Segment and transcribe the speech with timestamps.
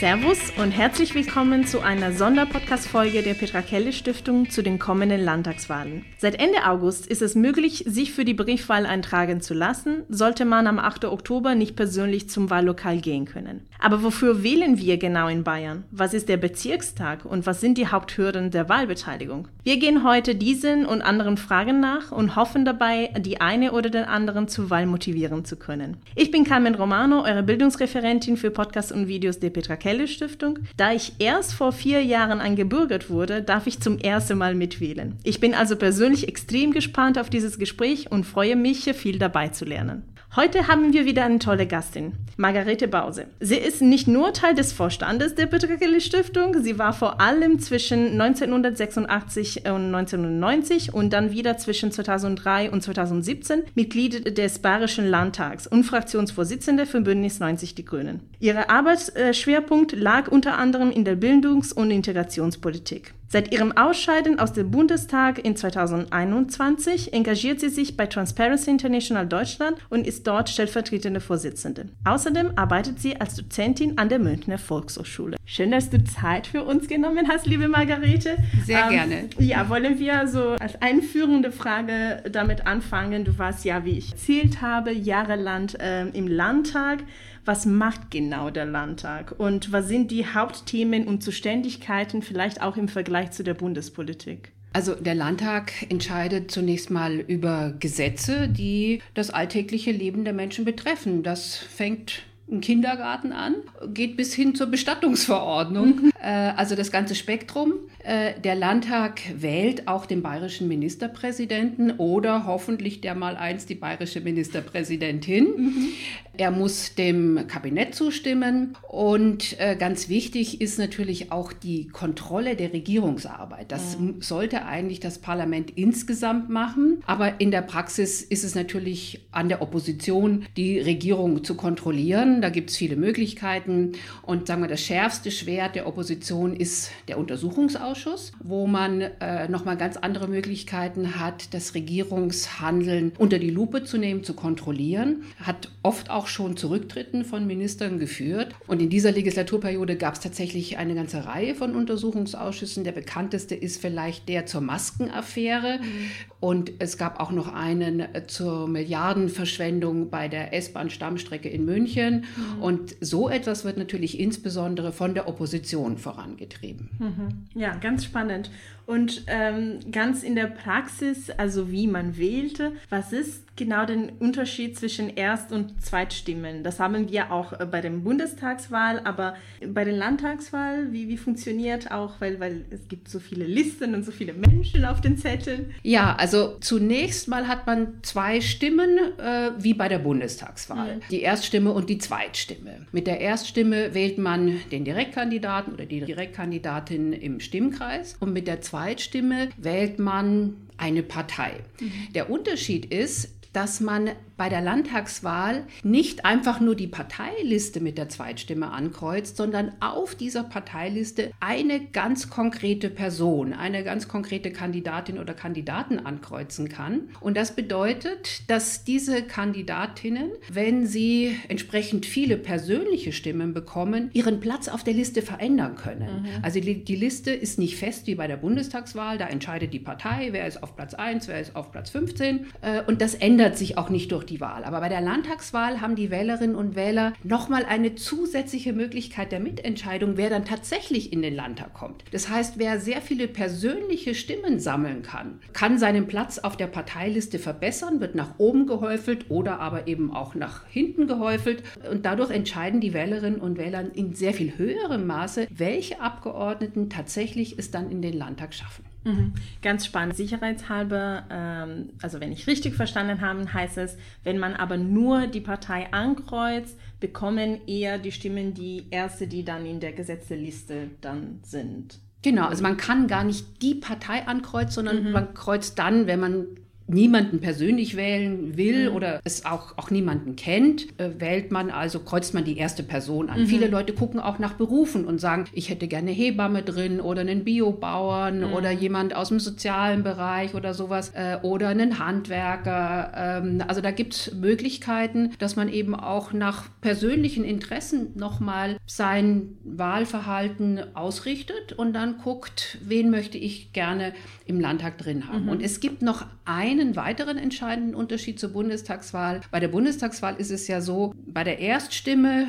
[0.00, 6.04] Servus und herzlich willkommen zu einer Sonderpodcast-Folge der Petra Kelle Stiftung zu den kommenden Landtagswahlen.
[6.18, 10.66] Seit Ende August ist es möglich, sich für die Briefwahl eintragen zu lassen, sollte man
[10.66, 11.06] am 8.
[11.06, 13.62] Oktober nicht persönlich zum Wahllokal gehen können.
[13.78, 15.84] Aber wofür wählen wir genau in Bayern?
[15.92, 19.48] Was ist der Bezirkstag und was sind die Haupthürden der Wahlbeteiligung?
[19.62, 24.04] Wir gehen heute diesen und anderen Fragen nach und hoffen dabei, die eine oder den
[24.04, 25.96] anderen zur Wahl motivieren zu können.
[26.16, 30.06] Ich bin Carmen Romano, eure Bildungsreferentin für Podcasts und Videos der Petra Kelle Kelle
[30.50, 30.68] Stiftung.
[30.76, 35.16] Da ich erst vor vier Jahren eingebürgert wurde, darf ich zum ersten Mal mitwählen.
[35.22, 39.64] Ich bin also persönlich extrem gespannt auf dieses Gespräch und freue mich, viel dabei zu
[39.64, 40.02] lernen.
[40.36, 43.26] Heute haben wir wieder eine tolle Gastin, Margarete Bause.
[43.40, 48.12] Sie ist nicht nur Teil des Vorstandes der Betrügerli Stiftung, sie war vor allem zwischen
[48.20, 55.82] 1986 und 1990 und dann wieder zwischen 2003 und 2017 Mitglied des Bayerischen Landtags und
[55.82, 58.20] Fraktionsvorsitzende für Bündnis 90 Die Grünen.
[58.38, 63.14] Ihre Arbeitsschwerpunkt lag unter anderem in der Bildungs- und Integrationspolitik.
[63.32, 69.76] Seit ihrem Ausscheiden aus dem Bundestag in 2021 engagiert sie sich bei Transparency International Deutschland
[69.88, 71.90] und ist dort stellvertretende Vorsitzende.
[72.04, 75.36] Außerdem arbeitet sie als Dozentin an der Münchner Volkshochschule.
[75.44, 78.36] Schön, dass du Zeit für uns genommen hast, liebe Margarete.
[78.64, 79.28] Sehr ähm, gerne.
[79.38, 83.24] Ja, wollen wir so als einführende Frage damit anfangen.
[83.24, 87.04] Du warst ja, wie ich erzählt habe, jahrelang äh, im Landtag
[87.50, 92.86] was macht genau der Landtag und was sind die Hauptthemen und Zuständigkeiten vielleicht auch im
[92.86, 94.52] Vergleich zu der Bundespolitik?
[94.72, 101.24] Also der Landtag entscheidet zunächst mal über Gesetze, die das alltägliche Leben der Menschen betreffen.
[101.24, 103.56] Das fängt im Kindergarten an,
[103.94, 106.02] geht bis hin zur Bestattungsverordnung.
[106.02, 106.12] Mhm.
[106.22, 107.74] Äh, also das ganze Spektrum.
[108.02, 114.20] Äh, der Landtag wählt auch den bayerischen Ministerpräsidenten oder hoffentlich der mal einst die bayerische
[114.20, 115.44] Ministerpräsidentin.
[115.44, 115.88] Mhm.
[116.36, 122.72] Er muss dem Kabinett zustimmen und äh, ganz wichtig ist natürlich auch die Kontrolle der
[122.72, 123.70] Regierungsarbeit.
[123.70, 124.22] Das mhm.
[124.22, 129.60] sollte eigentlich das Parlament insgesamt machen, aber in der Praxis ist es natürlich an der
[129.60, 132.39] Opposition, die Regierung zu kontrollieren.
[132.40, 133.92] Da gibt es viele Möglichkeiten
[134.22, 138.32] und sagen wir, das schärfste Schwert der Opposition ist der Untersuchungsausschuss.
[138.40, 144.24] Wo man äh, nochmal ganz andere Möglichkeiten hat, das Regierungshandeln unter die Lupe zu nehmen,
[144.24, 145.22] zu kontrollieren.
[145.40, 148.54] Hat oft auch schon zu Rücktritten von Ministern geführt.
[148.66, 152.84] Und in dieser Legislaturperiode gab es tatsächlich eine ganze Reihe von Untersuchungsausschüssen.
[152.84, 155.78] Der bekannteste ist vielleicht der zur Maskenaffäre.
[155.78, 156.10] Mhm.
[156.40, 162.24] Und es gab auch noch einen äh, zur Milliardenverschwendung bei der S-Bahn-Stammstrecke in München.
[162.56, 162.62] Mhm.
[162.62, 166.88] Und so etwas wird natürlich insbesondere von der Opposition vorangetrieben.
[166.98, 167.60] Mhm.
[167.60, 168.50] Ja, ganz spannend.
[168.90, 174.76] Und ähm, ganz in der Praxis, also wie man wählte, was ist genau der Unterschied
[174.76, 176.64] zwischen Erst- und Zweitstimmen?
[176.64, 181.92] Das haben wir auch äh, bei der Bundestagswahl, aber bei der Landtagswahl, wie, wie funktioniert
[181.92, 185.72] auch, weil, weil es gibt so viele Listen und so viele Menschen auf den Zetteln?
[185.84, 190.96] Ja, also zunächst mal hat man zwei Stimmen, äh, wie bei der Bundestagswahl.
[190.96, 191.00] Mhm.
[191.12, 192.88] Die Erststimme und die Zweitstimme.
[192.90, 198.60] Mit der Erststimme wählt man den Direktkandidaten oder die Direktkandidatin im Stimmkreis und mit der
[198.62, 201.60] Zweitstimme Zweitstimme wählt man eine Partei.
[201.80, 201.92] Mhm.
[202.14, 208.08] Der Unterschied ist, dass man bei der Landtagswahl nicht einfach nur die Parteiliste mit der
[208.08, 215.34] Zweitstimme ankreuzt, sondern auf dieser Parteiliste eine ganz konkrete Person, eine ganz konkrete Kandidatin oder
[215.34, 217.10] Kandidaten ankreuzen kann.
[217.20, 224.68] Und das bedeutet, dass diese Kandidatinnen, wenn sie entsprechend viele persönliche Stimmen bekommen, ihren Platz
[224.68, 226.22] auf der Liste verändern können.
[226.22, 226.28] Mhm.
[226.40, 230.28] Also die, die Liste ist nicht fest wie bei der Bundestagswahl, da entscheidet die Partei,
[230.30, 233.76] wer ist auf Platz 1, wer ist auf Platz 15 äh, und das ändert sich
[233.76, 234.64] auch nicht durch die Wahl.
[234.64, 240.16] Aber bei der Landtagswahl haben die Wählerinnen und Wähler nochmal eine zusätzliche Möglichkeit der Mitentscheidung,
[240.16, 242.04] wer dann tatsächlich in den Landtag kommt.
[242.12, 247.38] Das heißt, wer sehr viele persönliche Stimmen sammeln kann, kann seinen Platz auf der Parteiliste
[247.38, 251.62] verbessern, wird nach oben gehäufelt oder aber eben auch nach hinten gehäufelt.
[251.90, 257.58] Und dadurch entscheiden die Wählerinnen und Wähler in sehr viel höherem Maße, welche Abgeordneten tatsächlich
[257.58, 258.84] es dann in den Landtag schaffen.
[259.04, 259.32] Mhm.
[259.62, 260.16] Ganz spannend.
[260.16, 265.40] Sicherheitshalber, ähm, also wenn ich richtig verstanden habe, heißt es, wenn man aber nur die
[265.40, 271.98] Partei ankreuzt, bekommen eher die Stimmen die erste, die dann in der Gesetzeliste dann sind.
[272.22, 275.12] Genau, also man kann gar nicht die Partei ankreuzen, sondern mhm.
[275.12, 276.46] man kreuzt dann, wenn man
[276.92, 278.96] niemanden persönlich wählen will mhm.
[278.96, 283.30] oder es auch, auch niemanden kennt, äh, wählt man also, kreuzt man die erste Person
[283.30, 283.42] an.
[283.42, 283.46] Mhm.
[283.46, 287.44] Viele Leute gucken auch nach Berufen und sagen, ich hätte gerne Hebamme drin oder einen
[287.44, 288.52] Biobauern mhm.
[288.52, 293.12] oder jemand aus dem sozialen Bereich oder sowas äh, oder einen Handwerker.
[293.14, 299.58] Ähm, also da gibt es Möglichkeiten, dass man eben auch nach persönlichen Interessen nochmal sein
[299.64, 304.12] Wahlverhalten ausrichtet und dann guckt, wen möchte ich gerne
[304.50, 305.44] im Landtag drin haben.
[305.44, 305.48] Mhm.
[305.48, 309.40] Und es gibt noch einen weiteren entscheidenden Unterschied zur Bundestagswahl.
[309.50, 312.48] Bei der Bundestagswahl ist es ja so, bei der Erststimme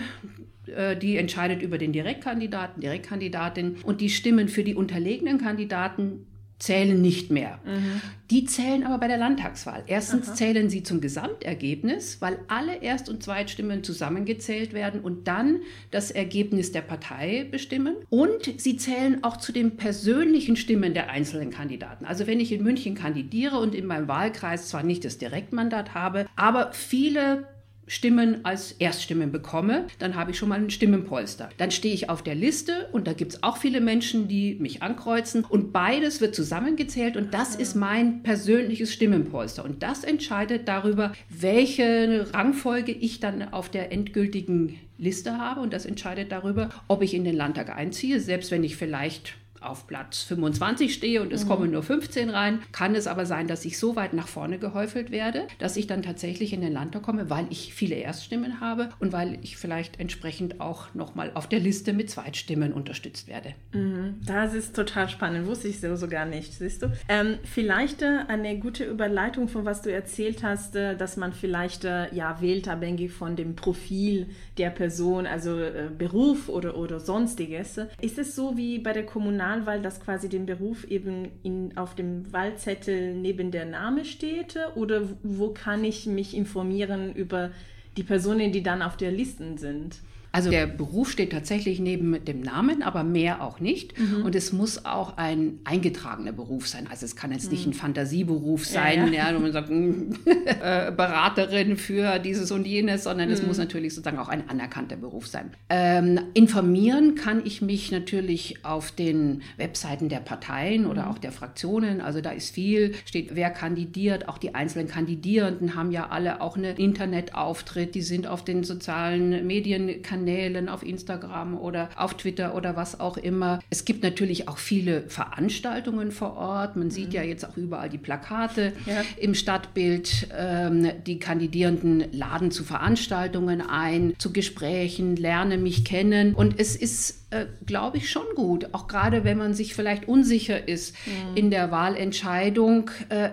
[0.68, 6.28] äh, die entscheidet über den Direktkandidaten, Direktkandidatin und die Stimmen für die unterlegenen Kandidaten
[6.62, 7.60] zählen nicht mehr.
[7.66, 8.02] Mhm.
[8.30, 9.84] Die zählen aber bei der Landtagswahl.
[9.88, 10.36] Erstens Aha.
[10.36, 16.72] zählen sie zum Gesamtergebnis, weil alle Erst- und Zweitstimmen zusammengezählt werden und dann das Ergebnis
[16.72, 17.96] der Partei bestimmen.
[18.10, 22.06] Und sie zählen auch zu den persönlichen Stimmen der einzelnen Kandidaten.
[22.06, 26.28] Also wenn ich in München kandidiere und in meinem Wahlkreis zwar nicht das Direktmandat habe,
[26.36, 27.48] aber viele
[27.88, 31.50] Stimmen als Erststimmen bekomme, dann habe ich schon mal ein Stimmenpolster.
[31.58, 34.82] Dann stehe ich auf der Liste und da gibt es auch viele Menschen, die mich
[34.82, 41.14] ankreuzen und beides wird zusammengezählt und das ist mein persönliches Stimmenpolster und das entscheidet darüber,
[41.30, 47.14] welche Rangfolge ich dann auf der endgültigen Liste habe und das entscheidet darüber, ob ich
[47.14, 51.50] in den Landtag einziehe, selbst wenn ich vielleicht auf Platz 25 stehe und es mhm.
[51.50, 55.12] kommen nur 15 rein, kann es aber sein, dass ich so weit nach vorne gehäufelt
[55.12, 59.14] werde, dass ich dann tatsächlich in den Landtag komme, weil ich viele Erststimmen habe und
[59.14, 63.54] weil ich vielleicht entsprechend auch nochmal auf der Liste mit Zweitstimmen unterstützt werde.
[63.74, 64.16] Mhm.
[64.26, 66.92] Das ist total spannend, wusste ich so sogar nicht, siehst du.
[67.08, 71.86] Ähm, vielleicht äh, eine gute Überleitung von was du erzählt hast, äh, dass man vielleicht
[71.86, 74.28] äh, ja wählt abhängig von dem Profil
[74.58, 75.58] der Person, also
[75.98, 77.80] Beruf oder, oder sonstiges.
[78.02, 81.96] Ist es so wie bei der Kommunal Kommunalwahl, dass quasi den Beruf eben in, auf
[81.96, 84.58] dem Wahlzettel neben der Name steht?
[84.76, 87.52] Oder wo kann ich mich informieren über
[87.98, 90.00] die Personen, die dann auf der Liste sind?
[90.34, 94.00] Also der Beruf steht tatsächlich neben dem Namen, aber mehr auch nicht.
[94.00, 94.24] Mhm.
[94.24, 96.88] Und es muss auch ein eingetragener Beruf sein.
[96.90, 97.52] Also es kann jetzt mhm.
[97.52, 99.30] nicht ein Fantasieberuf sein, ja, ja.
[99.30, 103.34] ja wo man sagt, hm, äh, Beraterin für dieses und jenes, sondern mhm.
[103.34, 105.52] es muss natürlich sozusagen auch ein anerkannter Beruf sein.
[105.70, 111.12] Ähm, informieren kann ich mich natürlich auf den Webseiten der Parteien oder mhm.
[111.12, 112.00] auch der Fraktionen.
[112.00, 114.30] Also da ist viel, steht, wer kandidiert.
[114.30, 117.96] Auch die einzelnen Kandidierenden haben ja alle auch einen Internetauftritt.
[117.96, 123.00] Die sind auf den sozialen Medien kandidiert Kanälen, auf Instagram oder auf Twitter oder was
[123.00, 123.60] auch immer.
[123.72, 126.76] Es gibt natürlich auch viele Veranstaltungen vor Ort.
[126.76, 127.16] Man sieht mhm.
[127.16, 129.02] ja jetzt auch überall die Plakate ja.
[129.18, 130.28] im Stadtbild.
[130.38, 136.36] Ähm, die Kandidierenden laden zu Veranstaltungen ein, zu Gesprächen, lernen mich kennen.
[136.36, 140.68] Und es ist, äh, glaube ich, schon gut, auch gerade wenn man sich vielleicht unsicher
[140.68, 141.38] ist mhm.
[141.38, 142.92] in der Wahlentscheidung.
[143.10, 143.30] Äh,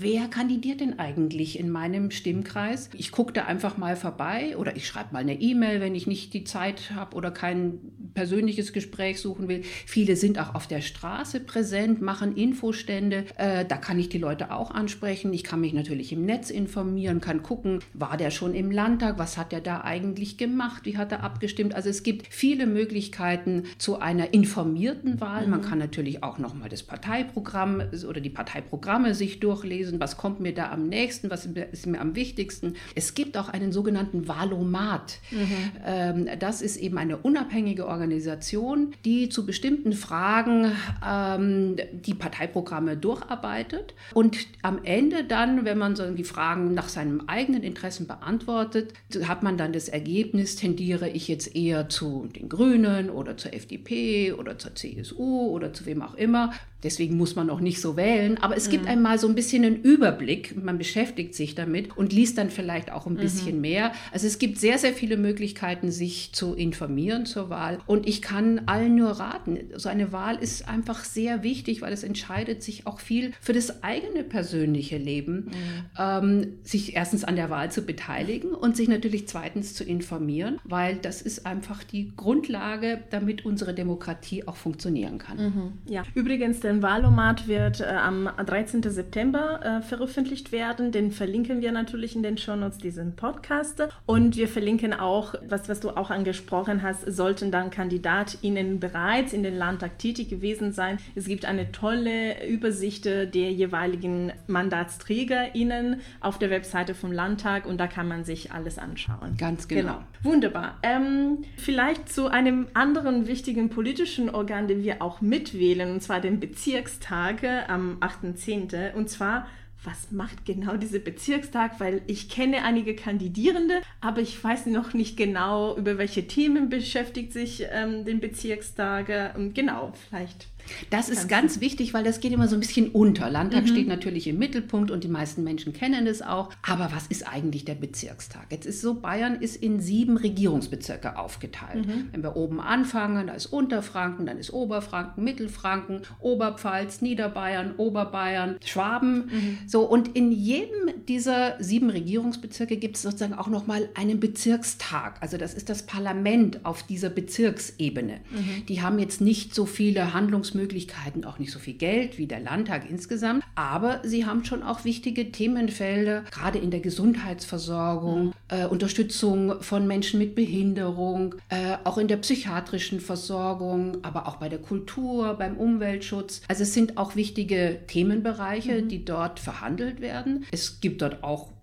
[0.00, 2.90] wer kandidiert denn eigentlich in meinem Stimmkreis?
[2.94, 6.34] Ich gucke da einfach mal vorbei oder ich schreibe mal eine E-Mail, wenn ich nicht
[6.34, 7.80] die Zeit habe oder kein
[8.14, 9.62] persönliches Gespräch suchen will.
[9.86, 13.24] Viele sind auch auf der Straße präsent, machen Infostände.
[13.36, 15.32] Äh, da kann ich die Leute auch ansprechen.
[15.32, 19.18] Ich kann mich natürlich im Netz informieren, kann gucken, war der schon im Landtag?
[19.18, 20.84] Was hat er da eigentlich gemacht?
[20.84, 21.74] Wie hat er abgestimmt?
[21.74, 25.44] Also es gibt viele Möglichkeiten zu einer informierten Wahl.
[25.44, 25.50] Mhm.
[25.50, 29.98] Man kann natürlich auch nochmal das Parteiprogramm oder die Parteiprogramme sich durchlesen.
[30.00, 31.30] Was kommt mir da am nächsten?
[31.30, 32.74] Was ist mir am wichtigsten?
[32.94, 35.18] Es gibt auch einen sogenannten Valomat.
[35.30, 35.46] Mhm.
[35.84, 40.72] Ähm, das ist eben eine unabhängige Organisation Organisation, die zu bestimmten Fragen
[41.06, 47.28] ähm, die Parteiprogramme durcharbeitet und am Ende dann, wenn man so die Fragen nach seinen
[47.30, 48.92] eigenen Interessen beantwortet,
[49.26, 54.32] hat man dann das Ergebnis, tendiere ich jetzt eher zu den Grünen oder zur FDP
[54.34, 56.52] oder zur CSU oder zu wem auch immer.
[56.84, 58.72] Deswegen muss man auch nicht so wählen, aber es mhm.
[58.72, 60.62] gibt einmal so ein bisschen einen Überblick.
[60.62, 63.62] Man beschäftigt sich damit und liest dann vielleicht auch ein bisschen mhm.
[63.62, 63.92] mehr.
[64.12, 67.78] Also es gibt sehr, sehr viele Möglichkeiten, sich zu informieren zur Wahl.
[67.86, 72.04] Und ich kann allen nur raten, so eine Wahl ist einfach sehr wichtig, weil es
[72.04, 75.50] entscheidet sich auch viel für das eigene persönliche Leben, mhm.
[75.98, 80.96] ähm, sich erstens an der Wahl zu beteiligen und sich natürlich zweitens zu informieren, weil
[80.96, 85.38] das ist einfach die Grundlage, damit unsere Demokratie auch funktionieren kann.
[85.38, 85.72] Mhm.
[85.88, 88.82] Ja, übrigens, der Wahlomat wird äh, am 13.
[88.82, 90.92] September äh, veröffentlicht werden.
[90.92, 93.82] Den verlinken wir natürlich in den Shownotes, diesen Podcast.
[94.06, 99.42] Und wir verlinken auch, was, was du auch angesprochen hast, sollten dann KandidatInnen bereits in
[99.42, 100.98] den Landtag tätig gewesen sein.
[101.14, 107.86] Es gibt eine tolle Übersicht der jeweiligen MandatsträgerInnen auf der Webseite vom Landtag und da
[107.86, 109.36] kann man sich alles anschauen.
[109.36, 109.82] Ganz genau.
[109.82, 110.04] genau.
[110.22, 110.78] Wunderbar.
[110.82, 116.40] Ähm, vielleicht zu einem anderen wichtigen politischen Organ, den wir auch mitwählen, und zwar den
[116.64, 118.94] Bezirkstage am 8.10.
[118.94, 119.46] Und zwar
[119.86, 125.18] was macht genau dieser Bezirkstag, weil ich kenne einige Kandidierende, aber ich weiß noch nicht
[125.18, 129.10] genau, über welche Themen beschäftigt sich ähm, den Bezirkstag.
[129.10, 130.46] Ähm, genau, vielleicht
[130.90, 133.30] das ist ganz wichtig, weil das geht immer so ein bisschen unter.
[133.30, 133.68] Landtag mhm.
[133.68, 136.50] steht natürlich im Mittelpunkt und die meisten Menschen kennen es auch.
[136.62, 138.46] Aber was ist eigentlich der Bezirkstag?
[138.50, 141.86] Jetzt ist so, Bayern ist in sieben Regierungsbezirke aufgeteilt.
[141.86, 142.08] Mhm.
[142.12, 149.26] Wenn wir oben anfangen, da ist Unterfranken, dann ist Oberfranken, Mittelfranken, Oberpfalz, Niederbayern, Oberbayern, Schwaben.
[149.26, 149.58] Mhm.
[149.66, 155.16] So, und in jedem dieser sieben Regierungsbezirke gibt es sozusagen auch nochmal einen Bezirkstag.
[155.20, 158.20] Also das ist das Parlament auf dieser Bezirksebene.
[158.30, 158.66] Mhm.
[158.66, 162.40] Die haben jetzt nicht so viele Handlungsmöglichkeiten Möglichkeiten, auch nicht so viel Geld wie der
[162.40, 168.32] Landtag insgesamt, aber sie haben schon auch wichtige Themenfelder, gerade in der Gesundheitsversorgung, mhm.
[168.54, 174.48] Äh, Unterstützung von Menschen mit Behinderung, äh, auch in der psychiatrischen Versorgung, aber auch bei
[174.48, 176.42] der Kultur, beim Umweltschutz.
[176.48, 178.88] Also es sind auch wichtige Themenbereiche, mhm.
[178.88, 180.44] die dort verhandelt werden.
[180.52, 181.53] Es gibt dort auch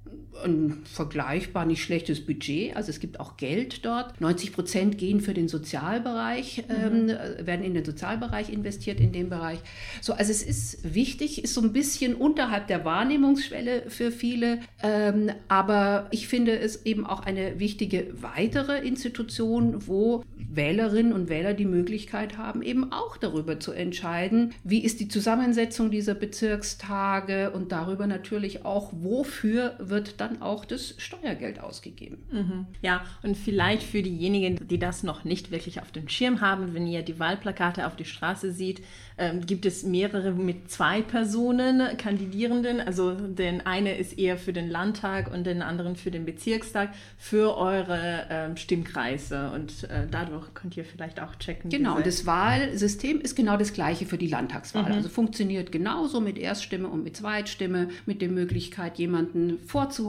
[0.43, 2.75] ein vergleichbar nicht schlechtes Budget.
[2.75, 4.19] Also es gibt auch Geld dort.
[4.21, 7.09] 90 Prozent gehen für den Sozialbereich, mhm.
[7.09, 9.59] ähm, werden in den Sozialbereich investiert in dem Bereich.
[10.01, 14.59] So, also es ist wichtig, ist so ein bisschen unterhalb der Wahrnehmungsschwelle für viele.
[14.81, 20.23] Ähm, aber ich finde es eben auch eine wichtige weitere Institution, wo
[20.53, 25.91] Wählerinnen und Wähler die Möglichkeit haben, eben auch darüber zu entscheiden, wie ist die Zusammensetzung
[25.91, 32.19] dieser Bezirkstage und darüber natürlich auch, wofür wird dann auch das Steuergeld ausgegeben.
[32.31, 32.67] Mhm.
[32.81, 36.85] Ja, und vielleicht für diejenigen, die das noch nicht wirklich auf dem Schirm haben, wenn
[36.85, 38.81] ihr die Wahlplakate auf die Straße sieht,
[39.17, 42.79] ähm, gibt es mehrere mit zwei Personen Kandidierenden.
[42.79, 47.57] Also den eine ist eher für den Landtag und den anderen für den Bezirkstag für
[47.57, 49.51] eure ähm, Stimmkreise.
[49.51, 51.71] Und äh, dadurch könnt ihr vielleicht auch checken.
[51.71, 54.83] Genau, und das Wahlsystem ist genau das gleiche für die Landtagswahl.
[54.83, 54.93] Mhm.
[54.93, 59.57] Also funktioniert genauso mit Erststimme und mit Zweitstimme, mit der Möglichkeit, jemanden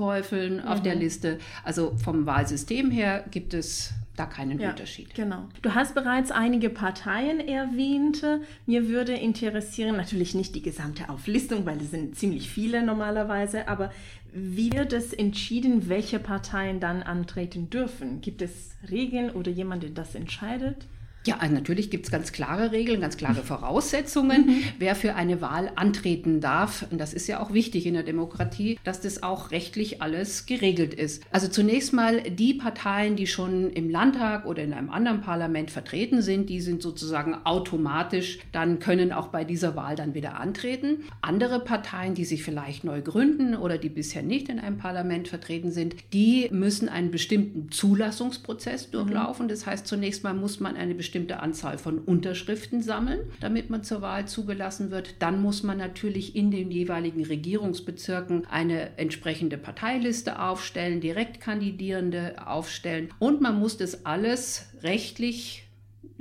[0.03, 0.69] vorzuhäufeln mhm.
[0.69, 1.01] auf der mhm.
[1.01, 1.39] Liste.
[1.65, 5.15] Also vom Wahlsystem her gibt es da keinen ja, Unterschied.
[5.15, 5.49] Genau.
[5.63, 8.23] Du hast bereits einige Parteien erwähnt.
[8.67, 13.91] Mir würde interessieren, natürlich nicht die gesamte Auflistung, weil es sind ziemlich viele normalerweise, aber
[14.35, 18.21] wie wird es entschieden, welche Parteien dann antreten dürfen?
[18.21, 20.87] Gibt es Regeln oder jemand, der das entscheidet?
[21.25, 24.63] Ja, also natürlich gibt es ganz klare Regeln, ganz klare Voraussetzungen, mhm.
[24.79, 26.85] wer für eine Wahl antreten darf.
[26.91, 30.95] Und das ist ja auch wichtig in der Demokratie, dass das auch rechtlich alles geregelt
[30.95, 31.23] ist.
[31.31, 36.23] Also zunächst mal die Parteien, die schon im Landtag oder in einem anderen Parlament vertreten
[36.23, 41.05] sind, die sind sozusagen automatisch, dann können auch bei dieser Wahl dann wieder antreten.
[41.21, 45.71] Andere Parteien, die sich vielleicht neu gründen oder die bisher nicht in einem Parlament vertreten
[45.71, 48.93] sind, die müssen einen bestimmten Zulassungsprozess mhm.
[48.93, 49.47] durchlaufen.
[49.47, 53.85] Das heißt, zunächst mal muss man eine bestimmte bestimmte Anzahl von Unterschriften sammeln, damit man
[53.85, 55.17] zur Wahl zugelassen wird.
[55.19, 63.43] Dann muss man natürlich in den jeweiligen Regierungsbezirken eine entsprechende Parteiliste aufstellen, Direktkandidierende aufstellen und
[63.43, 65.69] man muss das alles rechtlich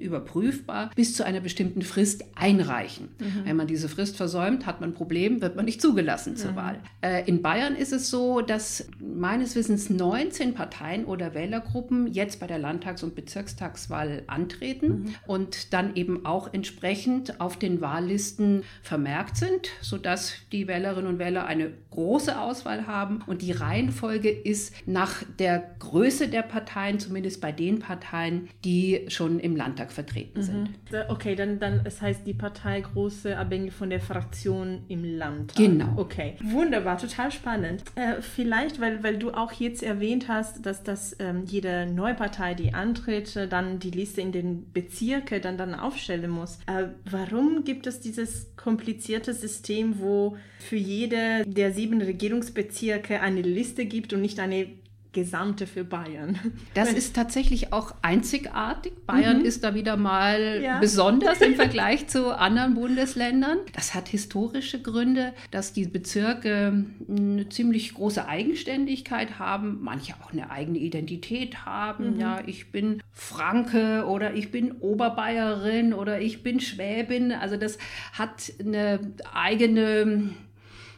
[0.02, 3.10] überprüfbar bis zu einer bestimmten Frist einreichen.
[3.20, 3.46] Mhm.
[3.46, 6.56] Wenn man diese Frist versäumt, hat man ein Problem, wird man nicht zugelassen zur mhm.
[6.56, 6.80] Wahl.
[7.02, 12.48] Äh, in Bayern ist es so, dass meines Wissens 19 Parteien oder Wählergruppen jetzt bei
[12.48, 15.16] der Landtags- und Bezirkstagswahl antreten mhm.
[15.28, 21.46] und dann eben auch entsprechend auf den Wahllisten vermerkt sind, sodass die Wählerinnen und Wähler
[21.46, 23.22] eine große Auswahl haben.
[23.28, 29.40] Und die Reihenfolge ist nach der Größe der Parteien, zumindest bei den Parteien, die schon
[29.40, 30.44] im Landtag vertreten mhm.
[30.44, 30.70] sind.
[31.10, 35.56] Okay, dann, dann es heißt die Partei große abhängig von der Fraktion im Land.
[35.56, 35.94] Genau.
[35.98, 37.84] Okay, wunderbar, total spannend.
[37.96, 42.54] Äh, vielleicht, weil, weil du auch jetzt erwähnt hast, dass, dass ähm, jede neue Partei,
[42.54, 46.60] die antritt, äh, dann die Liste in den Bezirke dann, dann aufstellen muss.
[46.68, 53.86] Äh, warum gibt es dieses komplizierte System, wo für jede der sieben Regierungsbezirke eine Liste
[53.86, 54.68] gibt und nicht eine
[55.14, 56.40] Gesamte für Bayern.
[56.74, 58.94] Das ist tatsächlich auch einzigartig.
[59.06, 59.46] Bayern mhm.
[59.46, 60.80] ist da wieder mal ja.
[60.80, 63.58] besonders im Vergleich zu anderen Bundesländern.
[63.74, 70.50] Das hat historische Gründe, dass die Bezirke eine ziemlich große Eigenständigkeit haben, manche auch eine
[70.50, 72.14] eigene Identität haben.
[72.14, 72.20] Mhm.
[72.20, 77.34] Ja, ich bin Franke oder ich bin Oberbayerin oder ich bin Schwäbin.
[77.34, 77.78] Also das
[78.14, 80.32] hat eine eigene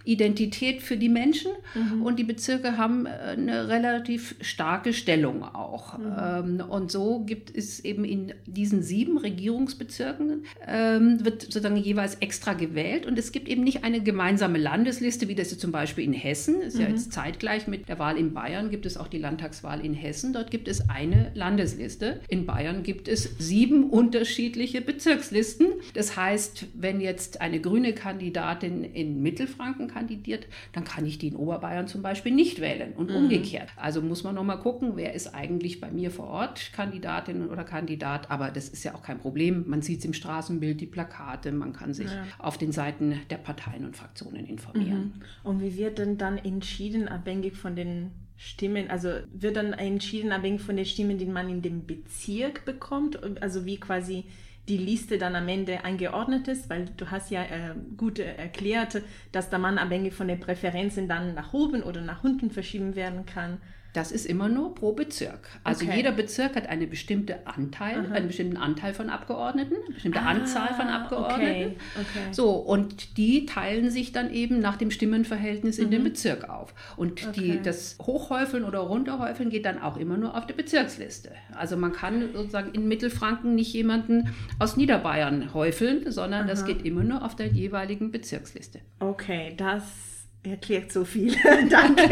[0.06, 2.02] Identität für die Menschen mhm.
[2.04, 5.98] und die Bezirke haben äh, eine relativ starke Stellung auch.
[5.98, 6.60] Mhm.
[6.62, 12.54] Ähm, und so gibt es eben in diesen sieben Regierungsbezirken, ähm, wird sozusagen jeweils extra
[12.54, 16.14] gewählt und es gibt eben nicht eine gemeinsame Landesliste, wie das jetzt zum Beispiel in
[16.14, 16.82] Hessen, ist mhm.
[16.82, 20.34] ja jetzt zeitgleich mit der Wahl in Bayern, gibt es auch die Landtagswahl in Hessen.
[20.34, 22.20] Dort gibt es eine Landesliste.
[22.28, 25.68] In Bayern gibt es sieben unterschiedliche Bezirkslisten.
[25.94, 31.36] Das heißt, wenn jetzt eine grüne Kandidatin in Mittelfranken kandidiert, dann kann ich die in
[31.36, 33.16] Oberbayern zum Beispiel nicht wählen und mhm.
[33.16, 33.70] umgekehrt.
[33.76, 38.30] Also muss man nochmal gucken, wer ist eigentlich bei mir vor Ort Kandidatin oder Kandidat.
[38.32, 39.66] Aber das ist ja auch kein Problem.
[39.68, 42.26] Man sieht es im Straßenbild, die Plakate, man kann sich ja.
[42.40, 45.14] auf den Seiten der Parteien und Fraktionen informieren.
[45.44, 45.50] Mhm.
[45.50, 50.62] Und wie wird denn dann entschieden, abhängig von den Stimmen, also wird dann entschieden abhängig
[50.62, 54.26] von den Stimmen, die man in dem Bezirk bekommt, also wie quasi
[54.70, 59.02] die Liste dann am Ende eingeordnet ist, weil du hast ja äh, gut erklärt,
[59.32, 63.26] dass der Mann abhängig von den Präferenzen dann nach oben oder nach unten verschieben werden
[63.26, 63.60] kann.
[63.94, 65.50] Das ist immer nur pro Bezirk.
[65.64, 65.98] Also okay.
[65.98, 68.16] jeder Bezirk hat eine bestimmte Anteil, Aha.
[68.16, 71.76] einen bestimmten Anteil von Abgeordneten, eine bestimmte ah, Anzahl von Abgeordneten.
[71.94, 72.02] Okay.
[72.02, 72.28] Okay.
[72.32, 75.92] So, und die teilen sich dann eben nach dem Stimmenverhältnis in mhm.
[75.92, 76.74] dem Bezirk auf.
[76.98, 81.32] Und die, das Hochhäufeln oder Runterhäufeln geht dann auch immer nur auf der Bezirksliste.
[81.56, 86.48] Also man kann sozusagen in Mittelfranken nicht jemanden aus Niederbayern häufeln, sondern Aha.
[86.48, 88.80] das geht immer nur auf der jeweiligen Bezirksliste.
[89.00, 90.13] Okay, das
[90.44, 91.36] erklärt so viel.
[91.70, 92.10] Danke.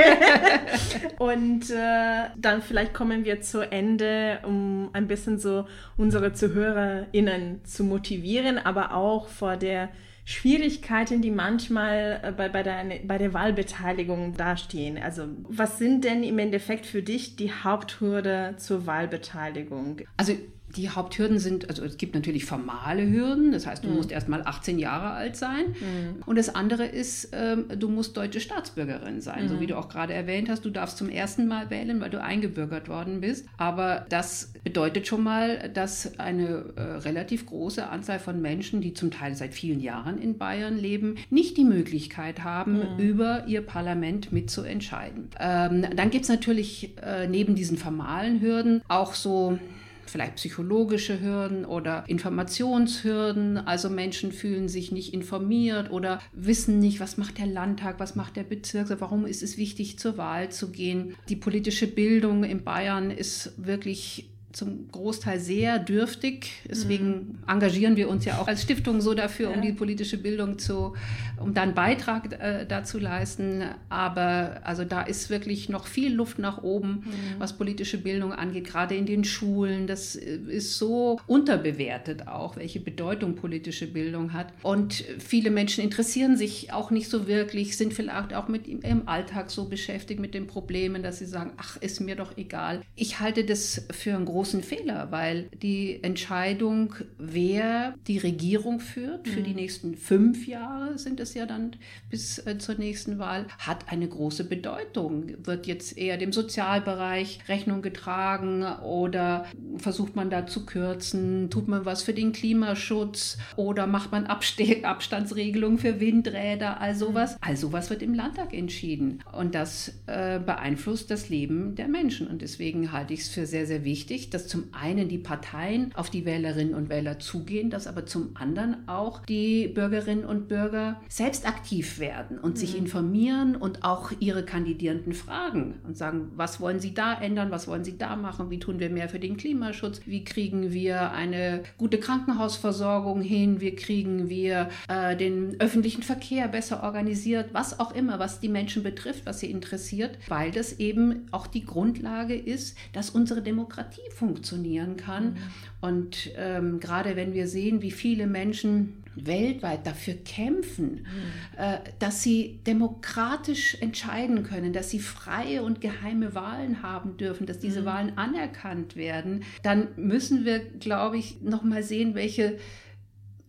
[1.20, 5.66] Und äh, dann vielleicht kommen wir zu Ende, um ein bisschen so
[5.98, 9.90] unsere ZuhörerInnen zu motivieren, aber auch vor der
[10.24, 14.98] Schwierigkeiten, die manchmal äh, bei, bei, der, bei der Wahlbeteiligung dastehen.
[14.98, 20.02] Also was sind denn im Endeffekt für dich die Haupthürde zur Wahlbeteiligung?
[20.18, 20.34] Also
[20.76, 23.96] die Haupthürden sind, also es gibt natürlich formale Hürden, das heißt, du mhm.
[23.96, 25.68] musst erst mal 18 Jahre alt sein.
[25.68, 26.24] Mhm.
[26.26, 29.50] Und das andere ist, ähm, du musst deutsche Staatsbürgerin sein, mhm.
[29.50, 30.66] so wie du auch gerade erwähnt hast.
[30.66, 33.48] Du darfst zum ersten Mal wählen, weil du eingebürgert worden bist.
[33.58, 39.12] Aber das bedeutet schon mal, dass eine äh, relativ große Anzahl von Menschen, die zum
[39.12, 43.00] Teil seit vielen Jahren in Bayern leben, nicht die Möglichkeit haben, mhm.
[43.00, 45.30] über ihr Parlament mitzuentscheiden.
[45.40, 49.60] Ähm, dann gibt es natürlich äh, neben diesen formalen Hürden auch so
[50.06, 53.58] vielleicht psychologische Hürden oder Informationshürden.
[53.58, 58.36] Also Menschen fühlen sich nicht informiert oder wissen nicht, was macht der Landtag, was macht
[58.36, 61.16] der Bezirk, warum ist es wichtig, zur Wahl zu gehen.
[61.30, 66.52] Die politische Bildung in Bayern ist wirklich zum Großteil sehr dürftig.
[66.70, 67.38] Deswegen mhm.
[67.48, 69.56] engagieren wir uns ja auch als Stiftung so dafür, ja.
[69.56, 70.94] um die politische Bildung zu,
[71.38, 73.64] um dann Beitrag äh, dazu leisten.
[73.90, 77.40] Aber also da ist wirklich noch viel Luft nach oben, mhm.
[77.40, 79.88] was politische Bildung angeht, gerade in den Schulen.
[79.88, 84.48] Das äh, ist so unterbewertet auch, welche Bedeutung politische Bildung hat.
[84.62, 89.50] Und viele Menschen interessieren sich auch nicht so wirklich, sind vielleicht auch mit im Alltag
[89.50, 92.82] so beschäftigt mit den Problemen, dass sie sagen, ach, ist mir doch egal.
[92.96, 99.28] Ich halte das für ein großes großen Fehler, weil die Entscheidung, wer die Regierung führt
[99.28, 99.44] für mhm.
[99.44, 101.76] die nächsten fünf Jahre, sind es ja dann
[102.10, 105.32] bis äh, zur nächsten Wahl, hat eine große Bedeutung.
[105.46, 109.46] Wird jetzt eher dem Sozialbereich Rechnung getragen oder
[109.78, 111.52] versucht man da zu kürzen?
[111.52, 116.82] Tut man was für den Klimaschutz oder macht man Abste Abstandsregelungen für Windräder?
[116.82, 117.38] All sowas.
[117.42, 122.42] All sowas wird im Landtag entschieden und das äh, beeinflusst das Leben der Menschen und
[122.42, 126.26] deswegen halte ich es für sehr, sehr wichtig, dass zum einen die Parteien auf die
[126.26, 132.00] Wählerinnen und Wähler zugehen, dass aber zum anderen auch die Bürgerinnen und Bürger selbst aktiv
[132.00, 132.56] werden und mhm.
[132.56, 137.68] sich informieren und auch ihre Kandidierenden fragen und sagen, was wollen sie da ändern, was
[137.68, 141.64] wollen sie da machen, wie tun wir mehr für den Klimaschutz, wie kriegen wir eine
[141.78, 148.20] gute Krankenhausversorgung hin, wie kriegen wir äh, den öffentlichen Verkehr besser organisiert, was auch immer,
[148.20, 153.10] was die Menschen betrifft, was sie interessiert, weil das eben auch die Grundlage ist, dass
[153.10, 155.34] unsere Demokratie funktionieren kann.
[155.34, 155.38] Mhm.
[155.82, 161.58] Und ähm, gerade wenn wir sehen, wie viele Menschen weltweit dafür kämpfen, mhm.
[161.58, 167.58] äh, dass sie demokratisch entscheiden können, dass sie freie und geheime Wahlen haben dürfen, dass
[167.58, 167.86] diese mhm.
[167.86, 172.60] Wahlen anerkannt werden, dann müssen wir, glaube ich, noch mal sehen, welche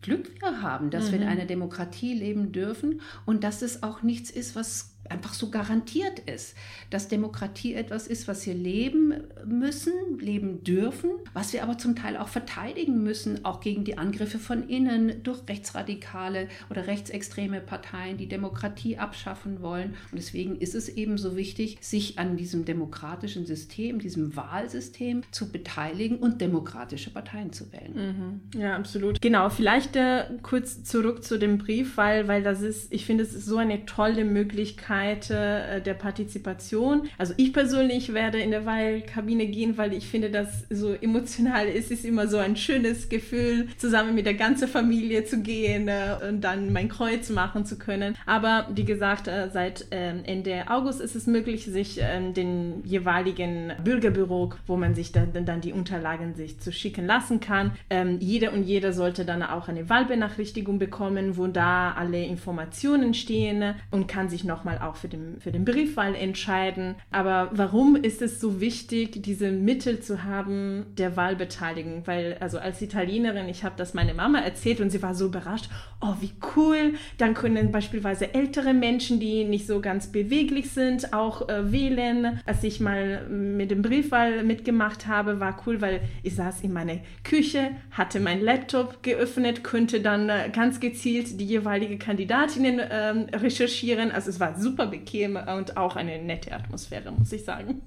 [0.01, 1.13] Glück wir haben, dass mhm.
[1.13, 1.33] wir in mhm.
[1.33, 6.57] einer Demokratie leben dürfen und dass es auch nichts ist, was einfach so garantiert ist,
[6.91, 12.17] dass Demokratie etwas ist, was wir leben müssen, leben dürfen, was wir aber zum Teil
[12.17, 18.29] auch verteidigen müssen, auch gegen die Angriffe von innen durch rechtsradikale oder rechtsextreme Parteien, die
[18.29, 19.91] Demokratie abschaffen wollen.
[20.11, 25.53] Und deswegen ist es eben so wichtig, sich an diesem demokratischen System, diesem Wahlsystem zu
[25.53, 28.41] beteiligen und demokratische Parteien zu wählen.
[28.55, 28.61] Mhm.
[28.61, 29.21] Ja, absolut.
[29.21, 33.35] Genau, vielleicht äh, kurz zurück zu dem Brief, weil, weil das ist, ich finde, es
[33.35, 37.09] ist so eine tolle Möglichkeit, Seite äh, der Partizipation.
[37.19, 41.83] Also ich persönlich werde in der Wahlkabine gehen, weil ich finde, dass so emotional ist.
[41.83, 46.17] Es ist immer so ein schönes Gefühl, zusammen mit der ganzen Familie zu gehen äh,
[46.29, 48.17] und dann mein Kreuz machen zu können.
[48.25, 53.73] Aber wie gesagt, äh, seit ähm, Ende August ist es möglich, sich ähm, den jeweiligen
[53.83, 57.73] Bürgerbüro, wo man sich dann, dann die Unterlagen sich zu schicken lassen kann.
[57.91, 63.75] Ähm, jeder und jeder sollte dann auch eine Wahlbenachrichtigung bekommen, wo da alle Informationen stehen
[63.91, 66.95] und kann sich nochmal auch für den, für den Briefwahl entscheiden.
[67.11, 72.07] Aber warum ist es so wichtig, diese Mittel zu haben der Wahlbeteiligung?
[72.07, 75.69] Weil, also als Italienerin, ich habe das meiner Mama erzählt und sie war so überrascht,
[76.01, 81.49] oh, wie cool, dann können beispielsweise ältere Menschen, die nicht so ganz beweglich sind, auch
[81.49, 82.41] äh, wählen.
[82.45, 86.99] Als ich mal mit dem Briefwahl mitgemacht habe, war cool, weil ich saß in meiner
[87.25, 94.11] Küche, hatte mein Laptop geöffnet, könnte dann äh, ganz gezielt die jeweilige Kandidatinnen ähm, recherchieren.
[94.11, 97.83] Also es war super bequem und auch eine nette Atmosphäre, muss ich sagen.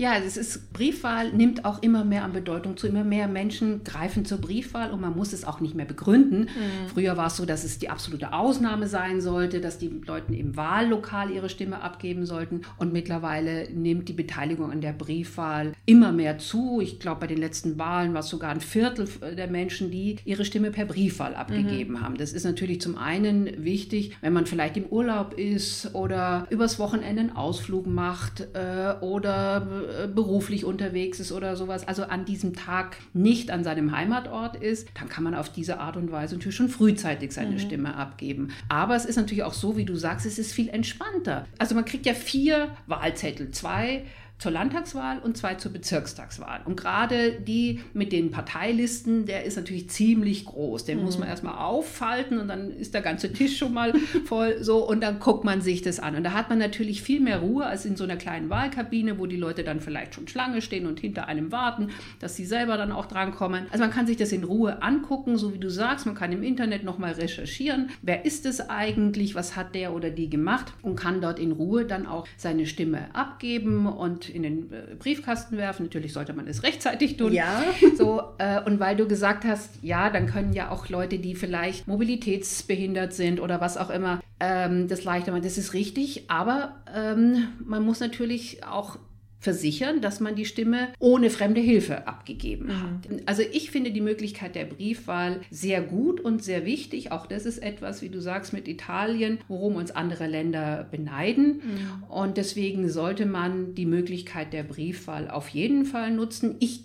[0.00, 2.86] Ja, es ist, Briefwahl nimmt auch immer mehr an Bedeutung zu.
[2.86, 6.44] Immer mehr Menschen greifen zur Briefwahl und man muss es auch nicht mehr begründen.
[6.44, 6.88] Mhm.
[6.88, 10.56] Früher war es so, dass es die absolute Ausnahme sein sollte, dass die Leute im
[10.56, 12.62] Wahllokal ihre Stimme abgeben sollten.
[12.78, 16.80] Und mittlerweile nimmt die Beteiligung an der Briefwahl immer mehr zu.
[16.80, 20.46] Ich glaube, bei den letzten Wahlen war es sogar ein Viertel der Menschen, die ihre
[20.46, 22.00] Stimme per Briefwahl abgegeben mhm.
[22.00, 22.16] haben.
[22.16, 27.20] Das ist natürlich zum einen wichtig, wenn man vielleicht im Urlaub ist oder übers Wochenende
[27.20, 32.96] einen Ausflug macht äh, oder äh, beruflich unterwegs ist oder sowas, also an diesem Tag
[33.12, 36.68] nicht an seinem Heimatort ist, dann kann man auf diese Art und Weise natürlich schon
[36.68, 37.58] frühzeitig seine mhm.
[37.58, 38.48] Stimme abgeben.
[38.68, 41.46] Aber es ist natürlich auch so, wie du sagst, es ist viel entspannter.
[41.58, 44.04] Also man kriegt ja vier Wahlzettel, zwei
[44.40, 46.62] zur Landtagswahl und zwei zur Bezirkstagswahl.
[46.64, 50.86] Und gerade die mit den Parteilisten, der ist natürlich ziemlich groß.
[50.86, 51.04] Den mhm.
[51.04, 53.92] muss man erstmal auffalten und dann ist der ganze Tisch schon mal
[54.24, 56.16] voll so und dann guckt man sich das an.
[56.16, 59.26] Und da hat man natürlich viel mehr Ruhe als in so einer kleinen Wahlkabine, wo
[59.26, 62.92] die Leute dann vielleicht schon Schlange stehen und hinter einem warten, dass sie selber dann
[62.92, 63.66] auch drankommen.
[63.70, 66.06] Also man kann sich das in Ruhe angucken, so wie du sagst.
[66.06, 67.90] Man kann im Internet nochmal recherchieren.
[68.00, 69.34] Wer ist es eigentlich?
[69.34, 70.72] Was hat der oder die gemacht?
[70.80, 75.56] Und kann dort in Ruhe dann auch seine Stimme abgeben und in den äh, Briefkasten
[75.56, 75.84] werfen.
[75.84, 77.32] Natürlich sollte man es rechtzeitig tun.
[77.32, 77.62] Ja.
[77.96, 81.86] So, äh, und weil du gesagt hast, ja, dann können ja auch Leute, die vielleicht
[81.86, 85.42] mobilitätsbehindert sind oder was auch immer, ähm, das leichter machen.
[85.42, 88.98] Das ist richtig, aber ähm, man muss natürlich auch
[89.40, 92.82] versichern, dass man die Stimme ohne fremde Hilfe abgegeben mhm.
[92.82, 93.08] hat.
[93.26, 97.10] Also ich finde die Möglichkeit der Briefwahl sehr gut und sehr wichtig.
[97.10, 101.62] Auch das ist etwas, wie du sagst, mit Italien, worum uns andere Länder beneiden.
[101.64, 102.04] Mhm.
[102.08, 106.56] Und deswegen sollte man die Möglichkeit der Briefwahl auf jeden Fall nutzen.
[106.60, 106.84] Ich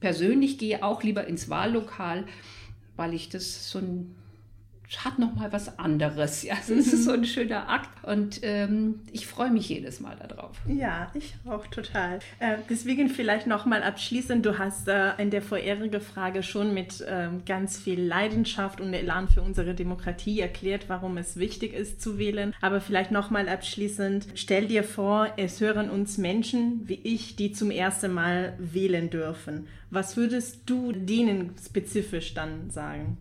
[0.00, 2.24] persönlich gehe auch lieber ins Wahllokal,
[2.96, 4.16] weil ich das so ein
[4.98, 6.42] hat noch mal was anderes.
[6.42, 10.16] Ja, also es ist so ein schöner Akt und ähm, ich freue mich jedes Mal
[10.16, 10.56] darauf.
[10.66, 12.18] Ja, ich auch total.
[12.38, 14.44] Äh, deswegen vielleicht noch mal abschließend.
[14.44, 19.28] Du hast äh, in der vorherigen Frage schon mit äh, ganz viel Leidenschaft und Elan
[19.28, 22.54] für unsere Demokratie erklärt, warum es wichtig ist zu wählen.
[22.60, 27.52] Aber vielleicht noch mal abschließend: Stell dir vor, es hören uns Menschen wie ich, die
[27.52, 29.66] zum ersten Mal wählen dürfen.
[29.90, 33.18] Was würdest du denen spezifisch dann sagen?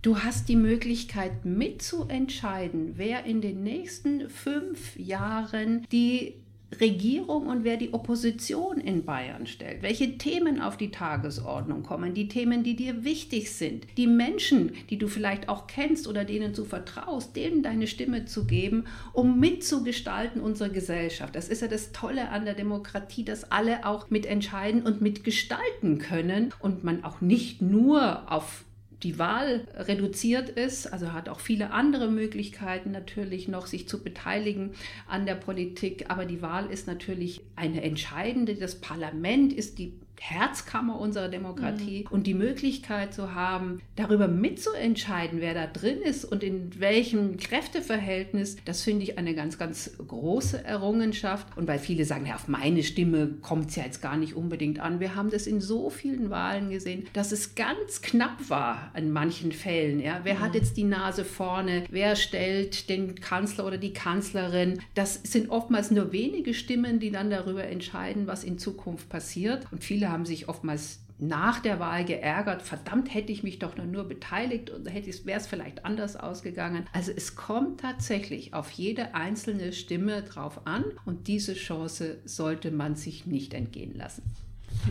[0.00, 6.34] Du hast die Möglichkeit mitzuentscheiden, wer in den nächsten fünf Jahren die
[6.80, 12.28] Regierung und wer die Opposition in Bayern stellt, welche Themen auf die Tagesordnung kommen, die
[12.28, 16.64] Themen, die dir wichtig sind, die Menschen, die du vielleicht auch kennst oder denen du
[16.64, 21.34] vertraust, denen deine Stimme zu geben, um mitzugestalten unsere Gesellschaft.
[21.34, 26.54] Das ist ja das Tolle an der Demokratie, dass alle auch mitentscheiden und mitgestalten können
[26.60, 28.64] und man auch nicht nur auf
[29.02, 34.72] die Wahl reduziert ist, also hat auch viele andere Möglichkeiten natürlich noch, sich zu beteiligen
[35.06, 36.06] an der Politik.
[36.08, 38.56] Aber die Wahl ist natürlich eine entscheidende.
[38.56, 42.12] Das Parlament ist die Herzkammer unserer Demokratie mhm.
[42.12, 48.56] und die Möglichkeit zu haben, darüber mitzuentscheiden, wer da drin ist und in welchem Kräfteverhältnis,
[48.64, 51.56] das finde ich eine ganz, ganz große Errungenschaft.
[51.56, 54.80] Und weil viele sagen, ja, auf meine Stimme kommt es ja jetzt gar nicht unbedingt
[54.80, 55.00] an.
[55.00, 59.52] Wir haben das in so vielen Wahlen gesehen, dass es ganz knapp war in manchen
[59.52, 60.00] Fällen.
[60.00, 60.20] Ja?
[60.24, 60.40] Wer mhm.
[60.40, 61.84] hat jetzt die Nase vorne?
[61.90, 64.80] Wer stellt den Kanzler oder die Kanzlerin?
[64.94, 69.66] Das sind oftmals nur wenige Stimmen, die dann darüber entscheiden, was in Zukunft passiert.
[69.70, 74.04] Und viele haben sich oftmals nach der Wahl geärgert, verdammt, hätte ich mich doch nur
[74.04, 76.86] beteiligt und wäre es vielleicht anders ausgegangen.
[76.92, 82.94] Also es kommt tatsächlich auf jede einzelne Stimme drauf an und diese Chance sollte man
[82.94, 84.22] sich nicht entgehen lassen.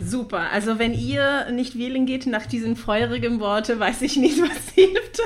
[0.04, 0.50] Super.
[0.52, 5.22] Also wenn ihr nicht wählen geht nach diesen feurigen Worten, weiß ich nicht, was hilft.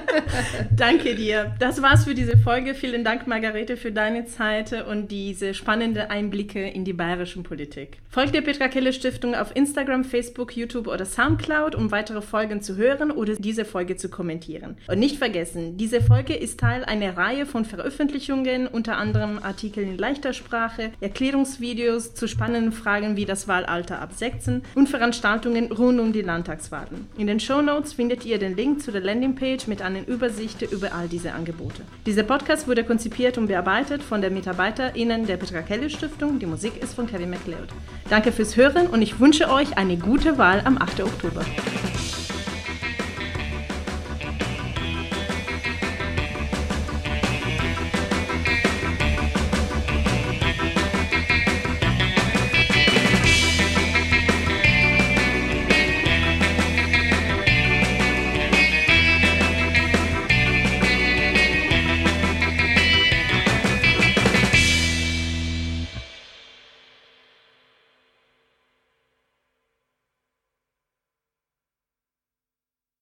[0.76, 1.54] Danke dir.
[1.58, 2.74] Das war's für diese Folge.
[2.74, 7.98] Vielen Dank, Margarete, für deine Zeit und diese spannenden Einblicke in die bayerischen Politik.
[8.08, 12.76] Folgt der Petra Kelle Stiftung auf Instagram, Facebook, YouTube oder Soundcloud, um weitere Folgen zu
[12.76, 14.76] hören oder diese Folge zu kommentieren.
[14.88, 19.98] Und nicht vergessen, diese Folge ist Teil einer Reihe von Veröffentlichungen, unter anderem Artikel in
[19.98, 26.12] leichter Sprache, Erklärungsvideos zu spannenden Fragen wie das Wahlalter ab 16 und Veranstaltungen rund um
[26.12, 27.06] die Landtagswahlen.
[27.16, 30.94] In den Show Notes findet ihr den Link zu der Landingpage mit einer Übersicht über
[30.94, 31.82] all diese Angebote.
[32.06, 36.38] Dieser Podcast wurde konzipiert und bearbeitet von der MitarbeiterInnen der Petra Kelly Stiftung.
[36.38, 37.68] Die Musik ist von Kevin MacLeod.
[38.08, 41.02] Danke fürs Hören und ich wünsche euch eine gute Wahl am 8.
[41.02, 41.44] Oktober.